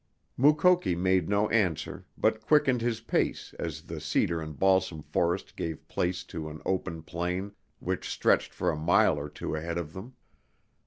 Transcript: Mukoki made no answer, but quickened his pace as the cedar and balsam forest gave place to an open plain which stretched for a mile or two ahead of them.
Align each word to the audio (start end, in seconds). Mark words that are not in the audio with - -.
Mukoki 0.35 0.95
made 0.95 1.29
no 1.29 1.47
answer, 1.49 2.07
but 2.17 2.41
quickened 2.41 2.81
his 2.81 3.01
pace 3.01 3.53
as 3.59 3.83
the 3.83 4.01
cedar 4.01 4.41
and 4.41 4.57
balsam 4.57 5.03
forest 5.03 5.55
gave 5.55 5.87
place 5.87 6.23
to 6.23 6.49
an 6.49 6.59
open 6.65 7.03
plain 7.03 7.51
which 7.79 8.09
stretched 8.09 8.51
for 8.51 8.71
a 8.71 8.75
mile 8.75 9.19
or 9.19 9.29
two 9.29 9.53
ahead 9.55 9.77
of 9.77 9.93
them. 9.93 10.15